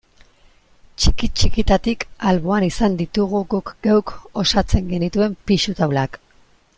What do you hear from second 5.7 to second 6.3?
taulak.